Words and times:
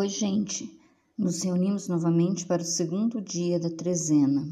Oi, 0.00 0.08
gente! 0.08 0.80
Nos 1.18 1.42
reunimos 1.42 1.88
novamente 1.88 2.46
para 2.46 2.62
o 2.62 2.64
segundo 2.64 3.20
dia 3.20 3.58
da 3.58 3.68
trezena. 3.68 4.48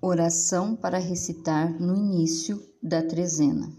Oração 0.00 0.76
para 0.76 0.98
recitar 0.98 1.80
no 1.80 1.96
início 1.96 2.62
da 2.80 3.02
trezena. 3.02 3.72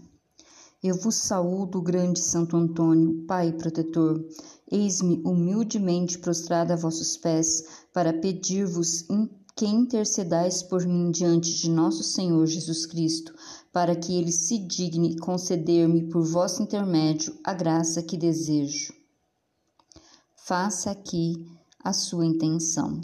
Eu 0.82 1.00
vos 1.00 1.14
saúdo, 1.14 1.80
grande 1.80 2.20
Santo 2.20 2.54
Antônio, 2.54 3.24
Pai 3.26 3.50
protetor. 3.52 4.22
Eis-me 4.70 5.22
humildemente 5.24 6.18
prostrada 6.18 6.74
a 6.74 6.76
vossos 6.76 7.16
pés 7.16 7.64
para 7.94 8.12
pedir-vos 8.12 9.06
que 9.56 9.64
intercedais 9.64 10.62
por 10.62 10.84
mim 10.84 11.10
diante 11.10 11.54
de 11.62 11.70
nosso 11.70 12.02
Senhor 12.02 12.44
Jesus 12.44 12.84
Cristo, 12.84 13.34
para 13.72 13.96
que 13.96 14.18
ele 14.18 14.32
se 14.32 14.58
digne 14.58 15.16
conceder-me 15.16 16.10
por 16.10 16.22
vosso 16.26 16.62
intermédio 16.62 17.34
a 17.42 17.54
graça 17.54 18.02
que 18.02 18.18
desejo 18.18 18.92
faça 20.46 20.90
aqui 20.90 21.42
a 21.82 21.94
sua 21.94 22.26
intenção. 22.26 23.00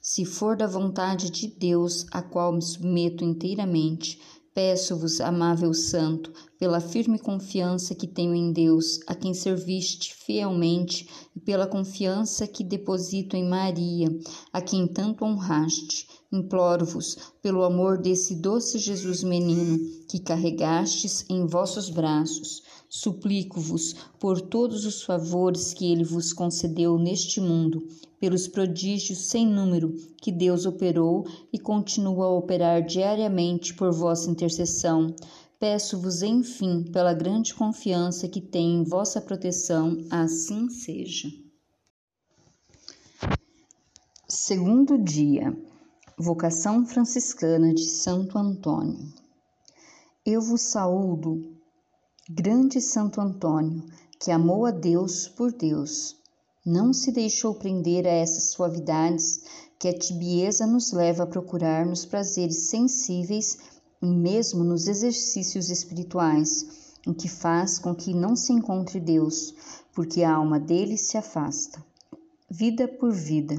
Se 0.00 0.24
for 0.24 0.56
da 0.56 0.66
vontade 0.66 1.28
de 1.28 1.46
Deus, 1.46 2.06
a 2.10 2.22
qual 2.22 2.50
me 2.50 2.62
submeto 2.62 3.22
inteiramente, 3.22 4.18
peço-vos, 4.54 5.20
amável 5.20 5.74
Santo, 5.74 6.32
pela 6.58 6.80
firme 6.80 7.18
confiança 7.18 7.94
que 7.94 8.06
tenho 8.06 8.34
em 8.34 8.50
Deus, 8.52 9.00
a 9.06 9.14
quem 9.14 9.34
serviste 9.34 10.14
fielmente, 10.14 11.06
e 11.36 11.40
pela 11.40 11.66
confiança 11.66 12.46
que 12.46 12.64
deposito 12.64 13.36
em 13.36 13.46
Maria, 13.46 14.08
a 14.50 14.62
quem 14.62 14.88
tanto 14.88 15.26
honraste, 15.26 16.08
imploro-vos, 16.32 17.18
pelo 17.42 17.62
amor 17.64 17.98
desse 17.98 18.34
doce 18.36 18.78
Jesus 18.78 19.22
menino, 19.22 19.78
que 20.08 20.18
carregastes 20.18 21.26
em 21.28 21.46
vossos 21.46 21.90
braços, 21.90 22.62
Suplico-vos 22.92 23.94
por 24.18 24.40
todos 24.40 24.84
os 24.84 25.04
favores 25.04 25.72
que 25.72 25.92
ele 25.92 26.02
vos 26.02 26.32
concedeu 26.32 26.98
neste 26.98 27.40
mundo, 27.40 27.86
pelos 28.18 28.48
prodígios 28.48 29.28
sem 29.28 29.46
número 29.46 29.94
que 30.20 30.32
Deus 30.32 30.66
operou 30.66 31.24
e 31.52 31.58
continua 31.58 32.24
a 32.26 32.32
operar 32.32 32.84
diariamente 32.84 33.74
por 33.74 33.92
vossa 33.92 34.28
intercessão. 34.28 35.14
Peço-vos, 35.56 36.20
enfim, 36.20 36.82
pela 36.82 37.14
grande 37.14 37.54
confiança 37.54 38.26
que 38.26 38.40
tenho 38.40 38.80
em 38.80 38.84
vossa 38.84 39.20
proteção, 39.20 39.96
assim 40.10 40.68
seja. 40.68 41.28
Segundo 44.26 44.98
dia, 44.98 45.56
Vocação 46.18 46.84
Franciscana 46.84 47.72
de 47.72 47.86
Santo 47.86 48.36
Antônio. 48.36 48.98
Eu 50.26 50.40
vos 50.40 50.62
saúdo 50.62 51.59
Grande 52.32 52.80
Santo 52.80 53.20
Antônio, 53.20 53.82
que 54.20 54.30
amou 54.30 54.64
a 54.64 54.70
Deus 54.70 55.26
por 55.26 55.50
Deus, 55.50 56.16
não 56.64 56.92
se 56.92 57.10
deixou 57.10 57.56
prender 57.56 58.06
a 58.06 58.10
essas 58.10 58.52
suavidades 58.52 59.42
que 59.76 59.88
a 59.88 59.98
tibieza 59.98 60.64
nos 60.64 60.92
leva 60.92 61.24
a 61.24 61.26
procurar 61.26 61.84
nos 61.84 62.06
prazeres 62.06 62.68
sensíveis 62.68 63.58
e 64.00 64.06
mesmo 64.06 64.62
nos 64.62 64.86
exercícios 64.86 65.70
espirituais, 65.70 66.94
o 67.04 67.12
que 67.12 67.28
faz 67.28 67.80
com 67.80 67.96
que 67.96 68.14
não 68.14 68.36
se 68.36 68.52
encontre 68.52 69.00
Deus, 69.00 69.52
porque 69.92 70.22
a 70.22 70.32
alma 70.32 70.60
dele 70.60 70.96
se 70.96 71.18
afasta. 71.18 71.84
Vida 72.48 72.86
por 72.86 73.10
vida, 73.10 73.56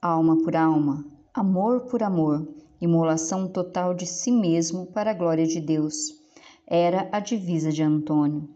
alma 0.00 0.38
por 0.42 0.56
alma, 0.56 1.04
amor 1.34 1.82
por 1.82 2.02
amor, 2.02 2.48
imolação 2.80 3.46
total 3.46 3.92
de 3.92 4.06
si 4.06 4.32
mesmo 4.32 4.86
para 4.86 5.10
a 5.10 5.14
glória 5.14 5.46
de 5.46 5.60
Deus 5.60 6.24
era 6.66 7.08
a 7.12 7.20
divisa 7.20 7.70
de 7.70 7.82
Antônio. 7.82 8.48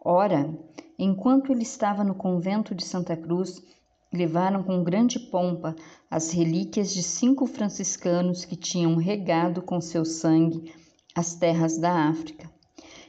Ora, 0.00 0.52
enquanto 0.98 1.52
ele 1.52 1.62
estava 1.62 2.02
no 2.02 2.14
convento 2.14 2.74
de 2.74 2.84
Santa 2.84 3.16
Cruz, 3.16 3.62
levaram 4.12 4.62
com 4.62 4.82
grande 4.82 5.18
pompa 5.18 5.76
as 6.10 6.30
relíquias 6.30 6.92
de 6.92 7.02
cinco 7.02 7.46
franciscanos 7.46 8.44
que 8.44 8.56
tinham 8.56 8.96
regado 8.96 9.60
com 9.60 9.80
seu 9.80 10.04
sangue 10.04 10.72
as 11.14 11.34
terras 11.34 11.78
da 11.78 12.08
África. 12.08 12.50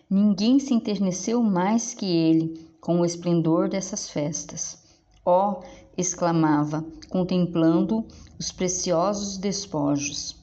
Ninguém 0.10 0.60
se 0.60 0.74
enterneceu 0.74 1.42
mais 1.42 1.94
que 1.94 2.06
ele 2.06 2.68
com 2.82 3.00
o 3.00 3.06
esplendor 3.06 3.70
dessas 3.70 4.10
festas. 4.10 4.84
Ó, 5.26 5.52
oh, 5.52 5.64
exclamava, 5.96 6.84
contemplando 7.10 8.06
os 8.40 8.52
preciosos 8.52 9.38
despojos. 9.38 10.36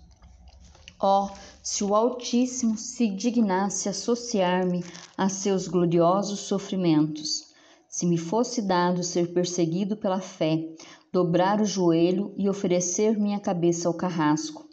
Ó, 1.00 1.26
oh, 1.26 1.56
se 1.69 1.82
o 1.82 1.97
Altíssimo 1.97 2.78
se 2.78 3.09
dignasse 3.09 3.88
associar-me 3.88 4.84
a 5.19 5.28
seus 5.28 5.66
gloriosos 5.66 6.38
sofrimentos, 6.38 7.47
se 7.88 8.06
me 8.06 8.16
fosse 8.16 8.62
dado 8.62 9.03
ser 9.03 9.32
perseguido 9.32 9.97
pela 9.97 10.21
fé, 10.21 10.65
dobrar 11.12 11.60
o 11.60 11.65
joelho 11.65 12.32
e 12.37 12.49
oferecer 12.49 13.19
minha 13.19 13.41
cabeça 13.41 13.88
ao 13.88 13.94
carrasco. 13.94 14.65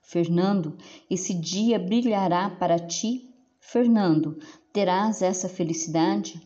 Fernando, 0.00 0.74
esse 1.10 1.34
dia 1.34 1.78
brilhará 1.78 2.48
para 2.48 2.78
ti? 2.78 3.28
Fernando, 3.60 4.38
terás 4.72 5.20
essa 5.20 5.50
felicidade? 5.50 6.40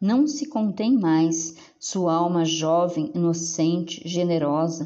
Não 0.00 0.26
se 0.26 0.48
contém 0.48 0.98
mais, 0.98 1.54
sua 1.78 2.12
alma 2.12 2.44
jovem, 2.44 3.12
inocente, 3.14 4.02
generosa, 4.04 4.84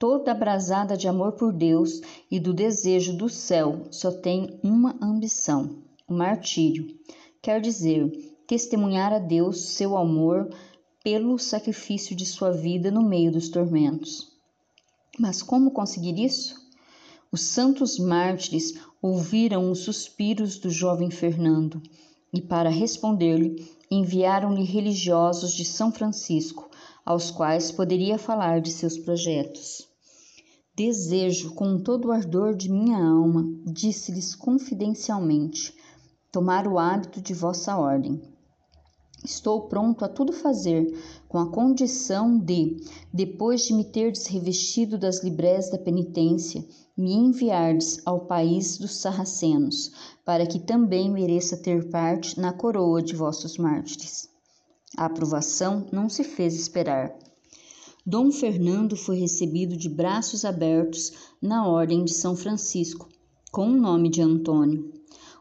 toda 0.00 0.32
abrasada 0.32 0.96
de 0.96 1.06
amor 1.06 1.32
por 1.32 1.52
Deus 1.52 2.00
e 2.30 2.40
do 2.40 2.54
desejo 2.54 3.14
do 3.14 3.28
céu, 3.28 3.82
só 3.90 4.10
tem 4.10 4.58
uma 4.62 4.96
ambição: 5.00 5.76
o 6.08 6.14
martírio. 6.14 6.98
Quer 7.42 7.60
dizer, 7.60 8.10
testemunhar 8.46 9.12
a 9.12 9.18
Deus 9.18 9.60
seu 9.60 9.98
amor 9.98 10.48
pelo 11.04 11.38
sacrifício 11.38 12.16
de 12.16 12.24
sua 12.24 12.50
vida 12.50 12.90
no 12.90 13.02
meio 13.02 13.30
dos 13.30 13.50
tormentos. 13.50 14.32
Mas 15.18 15.42
como 15.42 15.70
conseguir 15.70 16.18
isso? 16.18 16.58
Os 17.30 17.42
santos 17.42 17.98
mártires 17.98 18.74
ouviram 19.02 19.70
os 19.70 19.80
suspiros 19.80 20.58
do 20.58 20.70
jovem 20.70 21.10
Fernando 21.10 21.80
e, 22.32 22.40
para 22.40 22.70
responder-lhe, 22.70 23.70
enviaram-lhe 23.90 24.64
religiosos 24.64 25.52
de 25.52 25.64
São 25.64 25.92
Francisco, 25.92 26.70
aos 27.04 27.30
quais 27.30 27.70
poderia 27.70 28.18
falar 28.18 28.62
de 28.62 28.70
seus 28.70 28.96
projetos. 28.96 29.89
Desejo 30.82 31.52
com 31.52 31.76
todo 31.78 32.08
o 32.08 32.10
ardor 32.10 32.56
de 32.56 32.72
minha 32.72 32.96
alma, 32.96 33.44
disse-lhes 33.66 34.34
confidencialmente, 34.34 35.74
tomar 36.32 36.66
o 36.66 36.78
hábito 36.78 37.20
de 37.20 37.34
vossa 37.34 37.76
ordem. 37.76 38.18
Estou 39.22 39.68
pronto 39.68 40.06
a 40.06 40.08
tudo 40.08 40.32
fazer, 40.32 40.90
com 41.28 41.36
a 41.36 41.50
condição 41.50 42.38
de, 42.38 42.78
depois 43.12 43.66
de 43.66 43.74
me 43.74 43.84
terdes 43.84 44.24
revestido 44.24 44.96
das 44.96 45.22
librés 45.22 45.70
da 45.70 45.76
penitência, 45.76 46.64
me 46.96 47.12
enviardes 47.12 48.00
ao 48.06 48.20
país 48.20 48.78
dos 48.78 49.02
sarracenos, 49.02 49.92
para 50.24 50.46
que 50.46 50.58
também 50.58 51.10
mereça 51.10 51.58
ter 51.58 51.90
parte 51.90 52.40
na 52.40 52.54
coroa 52.54 53.02
de 53.02 53.14
vossos 53.14 53.58
mártires. 53.58 54.30
A 54.96 55.04
aprovação 55.04 55.86
não 55.92 56.08
se 56.08 56.24
fez 56.24 56.54
esperar. 56.54 57.14
Dom 58.10 58.32
Fernando 58.32 58.96
foi 58.96 59.20
recebido 59.20 59.76
de 59.76 59.88
braços 59.88 60.44
abertos 60.44 61.12
na 61.40 61.68
Ordem 61.68 62.02
de 62.02 62.12
São 62.12 62.34
Francisco, 62.34 63.08
com 63.52 63.68
o 63.68 63.80
nome 63.80 64.08
de 64.08 64.20
Antônio. 64.20 64.92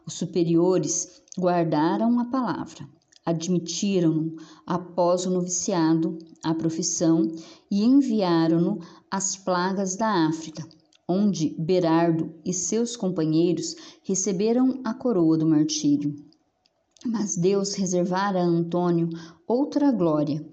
Os 0.06 0.14
superiores 0.14 1.20
guardaram 1.36 2.20
a 2.20 2.26
palavra, 2.26 2.88
admitiram-no 3.26 4.36
após 4.68 5.26
o 5.26 5.32
noviciado 5.32 6.20
à 6.44 6.54
profissão 6.54 7.24
e 7.72 7.84
enviaram-no 7.84 8.78
às 9.10 9.36
plagas 9.36 9.96
da 9.96 10.28
África, 10.28 10.64
onde 11.08 11.56
Berardo 11.58 12.36
e 12.46 12.54
seus 12.54 12.96
companheiros 12.96 13.76
receberam 14.04 14.80
a 14.84 14.94
coroa 14.94 15.40
do 15.40 15.48
martírio. 15.48 16.16
Mas 17.04 17.36
Deus 17.36 17.74
reservara 17.74 18.40
a 18.40 18.46
Antônio 18.46 19.10
outra 19.48 19.92
glória 19.92 20.46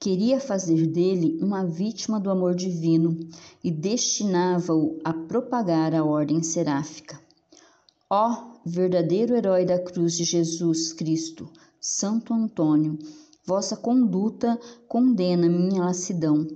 queria 0.00 0.40
fazer 0.40 0.86
dele 0.86 1.38
uma 1.42 1.62
vítima 1.62 2.18
do 2.18 2.30
amor 2.30 2.54
divino 2.54 3.20
e 3.62 3.70
destinava-o 3.70 4.98
a 5.04 5.12
propagar 5.12 5.94
a 5.94 6.02
ordem 6.02 6.42
seráfica. 6.42 7.20
Ó 8.08 8.54
verdadeiro 8.64 9.36
herói 9.36 9.66
da 9.66 9.78
cruz 9.78 10.16
de 10.16 10.24
Jesus 10.24 10.94
Cristo, 10.94 11.50
Santo 11.78 12.32
Antônio, 12.32 12.98
vossa 13.44 13.76
conduta 13.76 14.58
condena 14.88 15.48
minha 15.50 15.84
lassidão. 15.84 16.46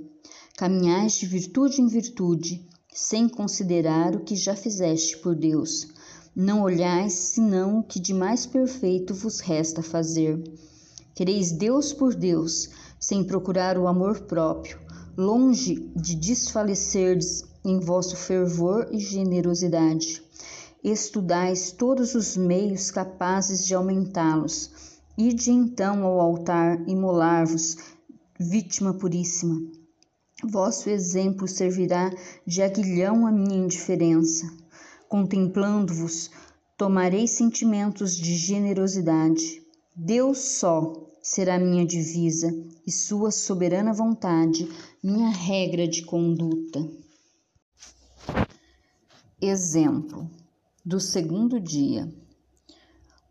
Caminhais 0.56 1.14
de 1.14 1.26
virtude 1.26 1.82
em 1.82 1.86
virtude, 1.86 2.66
sem 2.94 3.28
considerar 3.28 4.16
o 4.16 4.20
que 4.20 4.36
já 4.36 4.56
fizeste 4.56 5.18
por 5.18 5.34
Deus. 5.34 5.88
Não 6.34 6.62
olhais 6.62 7.12
senão 7.12 7.80
o 7.80 7.82
que 7.82 8.00
de 8.00 8.14
mais 8.14 8.46
perfeito 8.46 9.12
vos 9.12 9.40
resta 9.40 9.82
fazer. 9.82 10.42
Quereis 11.14 11.52
Deus 11.52 11.92
por 11.92 12.14
Deus, 12.14 12.68
sem 13.04 13.22
procurar 13.22 13.76
o 13.76 13.86
amor 13.86 14.20
próprio, 14.20 14.78
longe 15.14 15.90
de 15.94 16.14
desfalecerdes 16.14 17.44
em 17.62 17.78
vosso 17.78 18.16
fervor 18.16 18.88
e 18.90 18.98
generosidade. 18.98 20.22
Estudais 20.82 21.70
todos 21.70 22.14
os 22.14 22.34
meios 22.34 22.90
capazes 22.90 23.66
de 23.66 23.74
aumentá-los, 23.74 24.70
Ide 25.18 25.52
então 25.52 26.02
ao 26.02 26.18
altar 26.18 26.82
imolar-vos, 26.88 27.76
vítima 28.40 28.94
puríssima. 28.94 29.60
Vosso 30.42 30.88
exemplo 30.88 31.46
servirá 31.46 32.10
de 32.46 32.62
aguilhão 32.62 33.26
à 33.26 33.30
minha 33.30 33.64
indiferença. 33.64 34.50
Contemplando-vos, 35.08 36.30
tomarei 36.76 37.28
sentimentos 37.28 38.16
de 38.16 38.34
generosidade. 38.34 39.62
Deus 39.94 40.38
só 40.38 41.13
será 41.24 41.58
minha 41.58 41.86
divisa 41.86 42.54
e 42.86 42.92
Sua 42.92 43.30
soberana 43.30 43.94
vontade 43.94 44.68
minha 45.02 45.30
regra 45.30 45.88
de 45.88 46.04
conduta. 46.04 46.86
Exemplo 49.40 50.30
do 50.84 51.00
segundo 51.00 51.58
dia. 51.58 52.12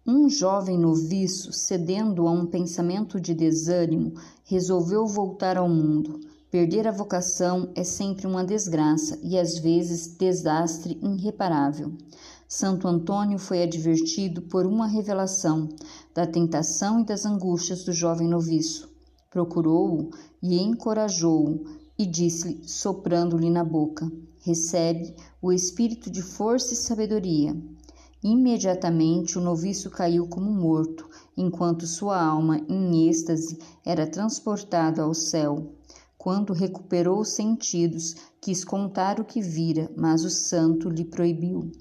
Um 0.06 0.28
jovem 0.28 0.78
noviço, 0.78 1.54
cedendo 1.54 2.28
a 2.28 2.32
um 2.32 2.48
pensamento 2.48 3.22
de 3.22 3.34
desânimo, 3.34 4.16
resolveu 4.44 5.06
voltar 5.06 5.56
ao 5.56 5.70
mundo. 5.70 6.20
Perder 6.50 6.88
a 6.88 6.92
vocação 6.92 7.72
é 7.76 7.84
sempre 7.84 8.26
uma 8.26 8.44
desgraça 8.44 9.20
e 9.24 9.38
às 9.38 9.60
vezes 9.60 10.18
desastre 10.18 11.00
irreparável. 11.02 11.94
Santo 12.56 12.88
Antônio 12.88 13.40
foi 13.40 13.64
advertido 13.64 14.44
por 14.44 14.68
uma 14.68 14.86
revelação 14.86 15.70
da 16.14 16.28
tentação 16.28 17.00
e 17.00 17.04
das 17.04 17.26
angústias 17.26 17.84
do 17.84 17.92
jovem 17.92 18.28
noviço. 18.28 18.88
Procurou-o 19.32 20.12
e 20.40 20.62
encorajou-o 20.62 21.66
e 21.98 22.06
disse-lhe, 22.06 22.62
soprando-lhe 22.70 23.50
na 23.50 23.64
boca: 23.64 24.08
Recebe 24.40 25.16
o 25.42 25.52
espírito 25.52 26.12
de 26.12 26.22
força 26.22 26.76
e 26.76 26.78
sabedoria. 26.78 27.60
Imediatamente 28.24 29.40
o 29.40 29.42
noviço 29.42 29.90
caiu 29.90 30.28
como 30.28 30.52
morto, 30.52 31.10
enquanto 31.36 31.88
sua 31.88 32.24
alma, 32.24 32.62
em 32.70 33.10
êxtase, 33.10 33.58
era 33.84 34.06
transportada 34.06 35.02
ao 35.02 35.16
céu. 35.16 35.74
Quando 36.20 36.54
recuperou 36.54 37.20
os 37.20 37.30
sentidos, 37.30 38.14
quis 38.40 38.64
contar 38.64 39.20
o 39.20 39.26
que 39.26 39.42
vira, 39.42 39.92
mas 39.98 40.24
o 40.24 40.30
santo 40.30 40.88
lhe 40.88 41.04
proibiu. 41.04 41.72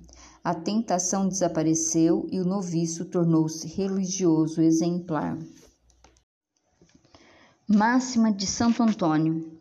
A 0.44 0.54
tentação 0.54 1.28
desapareceu 1.28 2.26
e 2.32 2.40
o 2.40 2.44
noviço 2.44 3.04
tornou-se 3.04 3.66
religioso 3.68 4.60
exemplar. 4.60 5.38
Máxima 7.68 8.32
de 8.32 8.44
Santo 8.44 8.82
Antônio: 8.82 9.56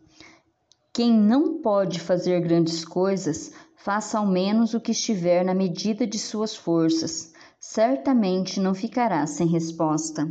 Quem 0.92 1.16
não 1.16 1.62
pode 1.62 2.00
fazer 2.00 2.40
grandes 2.40 2.84
coisas, 2.84 3.52
faça 3.76 4.18
ao 4.18 4.26
menos 4.26 4.74
o 4.74 4.80
que 4.80 4.90
estiver 4.90 5.44
na 5.44 5.54
medida 5.54 6.04
de 6.04 6.18
suas 6.18 6.56
forças. 6.56 7.32
Certamente 7.60 8.58
não 8.58 8.74
ficará 8.74 9.24
sem 9.24 9.46
resposta. 9.46 10.28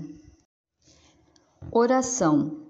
Oração. 1.71 2.60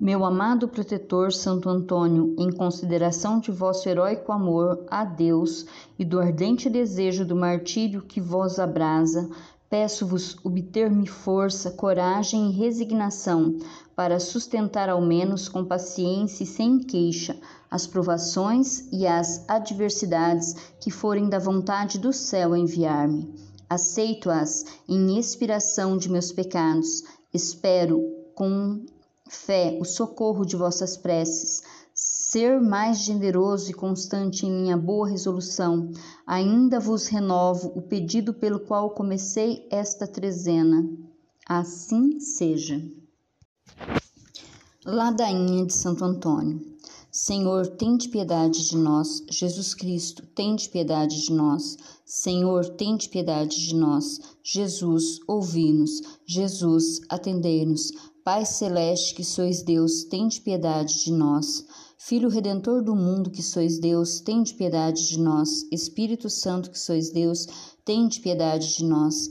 Meu 0.00 0.24
amado 0.24 0.68
protetor 0.68 1.32
Santo 1.32 1.68
Antônio, 1.68 2.32
em 2.38 2.52
consideração 2.52 3.40
de 3.40 3.50
vosso 3.50 3.88
heróico 3.88 4.30
amor 4.30 4.86
a 4.88 5.04
Deus 5.04 5.66
e 5.98 6.04
do 6.04 6.20
ardente 6.20 6.70
desejo 6.70 7.24
do 7.24 7.34
martírio 7.34 8.02
que 8.02 8.20
vos 8.20 8.60
abrasa, 8.60 9.28
peço-vos 9.68 10.36
obter-me 10.44 11.04
força, 11.04 11.72
coragem 11.72 12.48
e 12.48 12.52
resignação 12.52 13.58
para 13.96 14.20
sustentar 14.20 14.88
ao 14.88 15.00
menos 15.00 15.48
com 15.48 15.64
paciência 15.64 16.44
e 16.44 16.46
sem 16.46 16.78
queixa 16.78 17.36
as 17.68 17.84
provações 17.84 18.86
e 18.92 19.04
as 19.04 19.44
adversidades 19.50 20.54
que 20.78 20.92
forem 20.92 21.28
da 21.28 21.40
vontade 21.40 21.98
do 21.98 22.12
céu 22.12 22.54
enviar-me. 22.54 23.34
Aceito-as 23.68 24.64
em 24.88 25.18
expiração 25.18 25.96
de 25.96 26.08
meus 26.08 26.30
pecados. 26.30 27.02
Espero 27.34 28.00
com 28.36 28.80
fé, 29.28 29.78
o 29.80 29.84
socorro 29.84 30.44
de 30.44 30.56
vossas 30.56 30.96
preces, 30.96 31.62
ser 31.94 32.60
mais 32.60 32.98
generoso 32.98 33.70
e 33.70 33.74
constante 33.74 34.46
em 34.46 34.52
minha 34.52 34.76
boa 34.76 35.08
resolução, 35.08 35.90
ainda 36.26 36.78
vos 36.78 37.06
renovo 37.08 37.72
o 37.74 37.82
pedido 37.82 38.32
pelo 38.32 38.60
qual 38.60 38.90
comecei 38.90 39.66
esta 39.70 40.06
trezena. 40.06 40.88
Assim 41.48 42.20
seja. 42.20 42.80
Ladainha 44.84 45.66
de 45.66 45.72
Santo 45.72 46.04
Antônio. 46.04 46.78
Senhor, 47.10 47.66
tende 47.66 48.08
piedade 48.10 48.68
de 48.68 48.76
nós. 48.76 49.24
Jesus 49.28 49.74
Cristo, 49.74 50.22
tende 50.34 50.68
piedade 50.68 51.22
de 51.22 51.32
nós. 51.32 51.76
Senhor, 52.04 52.68
tende 52.76 53.08
piedade 53.08 53.66
de 53.66 53.74
nós. 53.74 54.20
Jesus, 54.42 55.18
ouvi-nos. 55.26 56.00
Jesus, 56.24 57.00
atendei-nos. 57.08 57.92
Pai 58.30 58.44
celeste, 58.44 59.14
que 59.14 59.24
sois 59.24 59.62
Deus, 59.62 60.04
tende 60.04 60.42
piedade 60.42 61.02
de 61.02 61.10
nós. 61.10 61.64
Filho 61.96 62.28
redentor 62.28 62.84
do 62.84 62.94
mundo, 62.94 63.30
que 63.30 63.42
sois 63.42 63.78
Deus, 63.78 64.20
tende 64.20 64.52
piedade 64.52 65.08
de 65.08 65.18
nós. 65.18 65.64
Espírito 65.72 66.28
Santo, 66.28 66.70
que 66.70 66.78
sois 66.78 67.08
Deus, 67.08 67.46
tende 67.86 68.20
piedade 68.20 68.76
de 68.76 68.84
nós. 68.84 69.30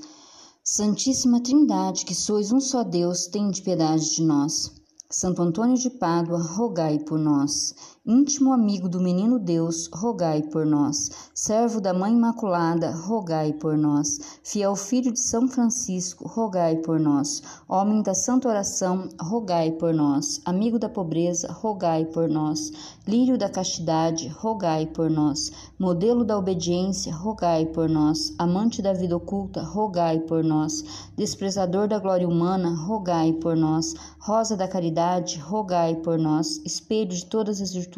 Santíssima 0.63 1.39
Trindade, 1.39 2.05
que 2.05 2.15
sois 2.15 2.51
um 2.51 2.59
só 2.59 2.83
Deus, 2.83 3.27
tende 3.27 3.61
piedade 3.61 4.15
de 4.15 4.23
nós. 4.23 4.71
Santo 5.11 5.44
Antônio 5.44 5.77
de 5.77 5.91
Pádua, 5.91 6.41
rogai 6.41 6.97
por 6.97 7.19
nós. 7.19 7.75
Íntimo 8.09 8.54
amigo 8.54 8.88
do 8.88 9.01
menino 9.01 9.38
Deus, 9.38 9.89
rogai 9.94 10.42
por 10.42 10.65
nós. 10.65 11.12
Servo 11.33 11.81
da 11.81 11.94
Mãe 11.94 12.13
Imaculada, 12.13 12.89
rogai 12.89 13.51
por 13.51 13.77
nós. 13.77 14.39
Fiel 14.42 14.77
filho 14.77 15.12
de 15.12 15.19
São 15.19 15.45
Francisco, 15.45 16.25
rogai 16.25 16.77
por 16.77 17.01
nós. 17.01 17.44
Homem 17.68 18.01
da 18.01 18.13
Santa 18.13 18.48
Oração, 18.48 19.09
rogai 19.19 19.71
por 19.71 19.94
nós. 19.94 20.39
Amigo 20.45 20.80
da 20.80 20.88
pobreza, 20.88 21.51
rogai 21.51 22.06
por 22.06 22.30
nós. 22.30 22.71
Lírio 23.06 23.38
da 23.38 23.50
castidade, 23.50 24.30
rogai 24.30 24.86
por 24.86 25.09
nós. 25.09 25.51
Modelo 25.77 26.24
da 26.24 26.38
obediência, 26.38 27.13
rogai 27.13 27.65
por 27.65 27.89
nós. 27.89 28.33
Amante 28.39 28.81
da 28.81 28.94
vida 28.94 29.18
oculta, 29.18 29.62
rogai 29.62 30.21
por 30.21 30.45
nós. 30.45 31.09
Desprezador 31.18 31.89
da 31.89 32.00
glória 32.00 32.25
humana, 32.25 32.74
rogai 32.74 33.33
por 33.33 33.57
nós 33.57 33.94
Rosa 34.27 34.57
da 34.57 34.68
caridade, 34.68 35.39
rogai 35.39 35.95
por 35.95 36.19
nós. 36.19 36.59
Espelho 36.65 37.12
de 37.12 37.25
todas 37.25 37.62
as 37.62 37.71
virtudes, 37.71 37.96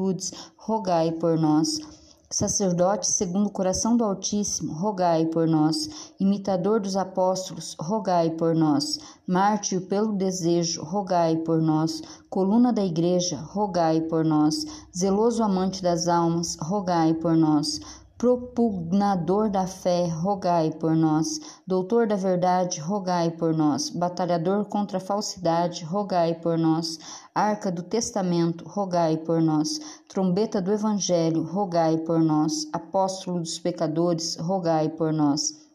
rogai 0.56 1.12
por 1.12 1.38
nós. 1.38 1.80
Sacerdote 2.32 3.08
segundo 3.08 3.48
o 3.48 3.52
coração 3.52 3.98
do 3.98 4.04
Altíssimo, 4.04 4.72
rogai 4.74 5.26
por 5.26 5.48
nós. 5.48 6.14
Imitador 6.20 6.80
dos 6.80 6.96
apóstolos, 6.96 7.76
rogai 7.80 8.30
por 8.30 8.56
nós. 8.56 9.00
Mártir 9.28 9.82
pelo 9.82 10.14
desejo, 10.14 10.84
rogai 10.84 11.38
por 11.38 11.60
nós. 11.62 12.02
Coluna 12.30 12.72
da 12.72 12.86
Igreja, 12.86 13.38
rogai 13.42 14.02
por 14.02 14.24
nós. 14.24 14.66
Zeloso 14.96 15.44
amante 15.44 15.82
das 15.82 16.08
almas, 16.08 16.56
rogai 16.62 17.14
por 17.14 17.36
nós 17.36 17.82
propugnador 18.20 19.50
da 19.50 19.66
fé, 19.66 20.06
rogai 20.08 20.72
por 20.72 20.94
nós. 20.94 21.40
Doutor 21.66 22.06
da 22.06 22.18
verdade, 22.18 22.82
rogai 22.82 23.32
por 23.32 23.54
nós. 23.54 23.90
Batalhador 23.90 24.66
contra 24.66 24.98
a 24.98 25.02
falsidade, 25.02 25.86
rogai 25.86 26.36
por 26.36 26.58
nós. 26.58 27.00
Arca 27.34 27.72
do 27.72 27.82
testamento, 27.82 28.68
rogai 28.68 29.16
por 29.16 29.42
nós. 29.42 30.02
Trombeta 30.10 30.62
do 30.62 30.74
evangelho, 30.74 31.44
rogai 31.44 31.98
por 32.00 32.20
nós. 32.20 32.68
Apóstolo 32.74 33.40
dos 33.40 33.58
pecadores, 33.58 34.36
rogai 34.36 34.90
por 34.90 35.14
nós 35.14 35.69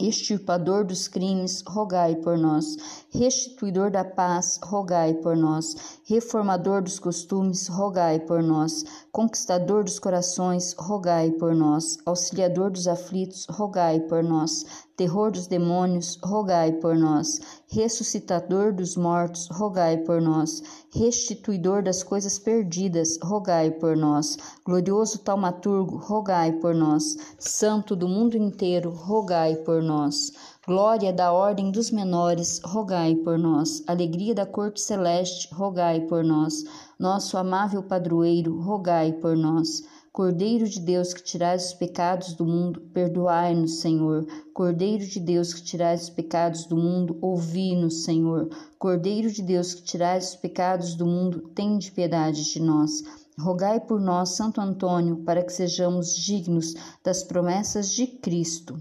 extirpador 0.00 0.84
dos 0.84 1.06
crimes, 1.08 1.62
rogai 1.66 2.16
por 2.16 2.38
nós. 2.38 2.76
Restituidor 3.10 3.90
da 3.90 4.04
paz, 4.04 4.58
rogai 4.62 5.14
por 5.14 5.36
nós. 5.36 5.98
Reformador 6.04 6.82
dos 6.82 6.98
costumes, 6.98 7.68
rogai 7.68 8.18
por 8.20 8.42
nós. 8.42 8.84
Conquistador 9.10 9.84
dos 9.84 9.98
corações, 9.98 10.72
rogai 10.72 11.30
por 11.32 11.54
nós. 11.54 11.98
Auxiliador 12.06 12.70
dos 12.70 12.88
aflitos, 12.88 13.46
rogai 13.50 14.00
por 14.00 14.22
nós 14.22 14.64
terror 14.96 15.30
dos 15.30 15.46
demônios, 15.46 16.18
rogai 16.22 16.72
por 16.72 16.96
nós. 16.96 17.40
Ressuscitador 17.68 18.72
dos 18.72 18.96
mortos, 18.96 19.48
rogai 19.50 19.98
por 19.98 20.20
nós. 20.20 20.62
Restituidor 20.94 21.82
das 21.82 22.02
coisas 22.02 22.38
perdidas, 22.38 23.18
rogai 23.22 23.70
por 23.70 23.96
nós. 23.96 24.36
Glorioso 24.64 25.18
taumaturgo, 25.18 25.96
rogai 25.96 26.52
por 26.52 26.74
nós. 26.74 27.16
Santo 27.38 27.96
do 27.96 28.08
mundo 28.08 28.36
inteiro, 28.36 28.90
rogai 28.90 29.56
por 29.56 29.82
nós. 29.82 30.32
Glória 30.66 31.12
da 31.12 31.32
ordem 31.32 31.72
dos 31.72 31.90
menores, 31.90 32.60
rogai 32.64 33.16
por 33.16 33.38
nós. 33.38 33.82
Alegria 33.86 34.34
da 34.34 34.46
corte 34.46 34.80
celeste, 34.80 35.52
rogai 35.52 36.02
por 36.02 36.22
nós. 36.22 36.62
Nosso 36.98 37.36
amável 37.36 37.82
padroeiro, 37.82 38.60
rogai 38.60 39.12
por 39.12 39.36
nós. 39.36 39.82
Cordeiro 40.14 40.68
de 40.68 40.78
Deus 40.78 41.14
que 41.14 41.22
tirais 41.22 41.68
os 41.68 41.72
pecados 41.72 42.34
do 42.34 42.44
mundo, 42.44 42.82
perdoai-nos, 42.92 43.80
Senhor. 43.80 44.26
Cordeiro 44.52 45.06
de 45.06 45.18
Deus 45.18 45.54
que 45.54 45.62
tirais 45.62 46.02
os 46.02 46.10
pecados 46.10 46.66
do 46.66 46.76
mundo, 46.76 47.16
ouvi-nos, 47.22 48.04
Senhor. 48.04 48.50
Cordeiro 48.78 49.32
de 49.32 49.40
Deus 49.40 49.72
que 49.72 49.80
tirais 49.80 50.28
os 50.28 50.36
pecados 50.36 50.94
do 50.94 51.06
mundo, 51.06 51.50
tende 51.54 51.90
piedade 51.90 52.44
de 52.44 52.60
nós. 52.60 53.02
Rogai 53.40 53.80
por 53.80 53.98
nós, 53.98 54.36
Santo 54.36 54.60
Antônio, 54.60 55.24
para 55.24 55.42
que 55.42 55.50
sejamos 55.50 56.14
dignos 56.14 56.74
das 57.02 57.24
promessas 57.24 57.90
de 57.90 58.06
Cristo. 58.06 58.78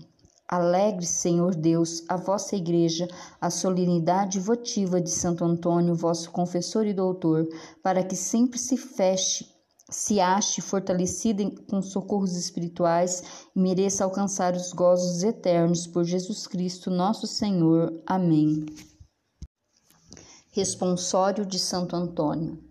Alegre, 0.50 1.06
Senhor 1.06 1.56
Deus, 1.56 2.04
a 2.10 2.18
vossa 2.18 2.58
igreja, 2.58 3.08
a 3.40 3.50
solenidade 3.50 4.38
votiva 4.38 5.00
de 5.00 5.10
Santo 5.10 5.46
Antônio, 5.46 5.96
vosso 5.96 6.30
confessor 6.30 6.86
e 6.86 6.94
doutor, 6.94 7.48
para 7.82 8.04
que 8.04 8.18
sempre 8.18 8.60
se 8.60 8.76
feche, 8.76 9.51
se 9.92 10.22
ache 10.22 10.62
fortalecida 10.62 11.44
com 11.70 11.82
socorros 11.82 12.36
espirituais 12.38 13.22
e 13.54 13.60
mereça 13.60 14.06
alcançar 14.06 14.56
os 14.56 14.72
gozos 14.72 15.22
eternos 15.22 15.86
por 15.86 16.06
Jesus 16.06 16.48
Cristo, 16.48 16.90
nosso 16.90 17.28
Senhor. 17.28 18.02
Amém. 18.06 18.66
Responsório 20.52 21.46
de 21.46 21.60
Santo 21.60 21.96
Antônio. 21.96 22.71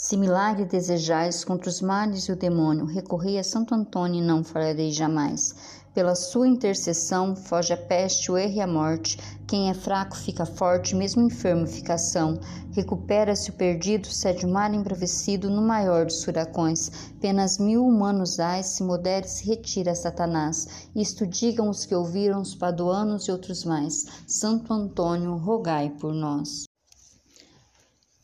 Se 0.00 0.16
milagre 0.16 0.64
desejais 0.64 1.44
contra 1.44 1.68
os 1.68 1.80
males 1.80 2.28
e 2.28 2.32
o 2.32 2.36
demônio, 2.36 2.86
recorrei 2.86 3.36
a 3.36 3.42
Santo 3.42 3.74
Antônio 3.74 4.22
e 4.22 4.24
não 4.24 4.44
falharei 4.44 4.92
jamais. 4.92 5.52
Pela 5.92 6.14
sua 6.14 6.46
intercessão, 6.46 7.34
foge 7.34 7.72
a 7.72 7.76
peste, 7.76 8.30
o 8.30 8.38
erro 8.38 8.54
e 8.54 8.60
a 8.60 8.66
morte. 8.68 9.18
Quem 9.48 9.68
é 9.68 9.74
fraco 9.74 10.16
fica 10.16 10.46
forte, 10.46 10.94
mesmo 10.94 11.22
enfermo 11.22 11.66
fica 11.66 11.98
são. 11.98 12.38
Recupera-se 12.70 13.50
o 13.50 13.54
perdido, 13.54 14.06
cede 14.06 14.46
o 14.46 14.48
mar 14.48 14.72
embravecido 14.72 15.50
no 15.50 15.60
maior 15.60 16.06
dos 16.06 16.22
furacões. 16.22 17.10
Penas 17.20 17.58
mil 17.58 17.84
humanos 17.84 18.38
ais, 18.38 18.66
se 18.66 18.84
modere, 18.84 19.26
se 19.26 19.48
retira 19.48 19.96
Satanás. 19.96 20.88
Isto 20.94 21.26
digam 21.26 21.68
os 21.68 21.84
que 21.84 21.96
ouviram, 21.96 22.40
os 22.40 22.54
paduanos 22.54 23.26
e 23.26 23.32
outros 23.32 23.64
mais. 23.64 24.06
Santo 24.28 24.72
Antônio, 24.72 25.34
rogai 25.34 25.90
por 25.90 26.14
nós. 26.14 26.68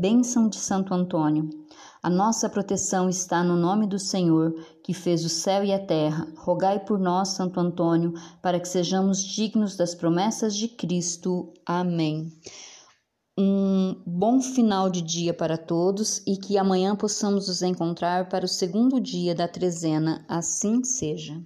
Bênção 0.00 0.48
de 0.48 0.56
Santo 0.56 0.94
Antônio. 0.94 1.50
A 2.02 2.08
nossa 2.08 2.48
proteção 2.48 3.06
está 3.10 3.44
no 3.44 3.54
nome 3.54 3.86
do 3.86 3.98
Senhor, 3.98 4.54
que 4.82 4.94
fez 4.94 5.26
o 5.26 5.28
céu 5.28 5.62
e 5.62 5.74
a 5.74 5.78
terra. 5.78 6.26
Rogai 6.38 6.80
por 6.80 6.98
nós, 6.98 7.28
Santo 7.28 7.60
Antônio, 7.60 8.14
para 8.40 8.58
que 8.58 8.66
sejamos 8.66 9.22
dignos 9.22 9.76
das 9.76 9.94
promessas 9.94 10.56
de 10.56 10.68
Cristo. 10.68 11.52
Amém. 11.66 12.32
Um 13.38 14.02
bom 14.06 14.40
final 14.40 14.88
de 14.88 15.02
dia 15.02 15.34
para 15.34 15.58
todos 15.58 16.22
e 16.26 16.38
que 16.38 16.56
amanhã 16.56 16.96
possamos 16.96 17.48
nos 17.48 17.60
encontrar 17.60 18.30
para 18.30 18.46
o 18.46 18.48
segundo 18.48 18.98
dia 18.98 19.34
da 19.34 19.46
trezena. 19.46 20.24
Assim 20.26 20.82
seja. 20.82 21.44